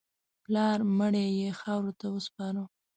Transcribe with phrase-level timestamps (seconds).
[0.43, 2.61] پلار مړی یې خاورو ته وسپاره.